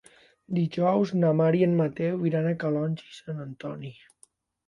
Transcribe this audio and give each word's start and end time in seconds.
Dijous 0.59 1.11
na 1.17 1.33
Mar 1.41 1.49
i 1.57 1.59
en 1.65 1.75
Mateu 1.81 2.25
iran 2.29 2.49
a 2.51 2.55
Calonge 2.63 3.05
i 3.09 3.13
Sant 3.19 3.43
Antoni. 3.45 3.93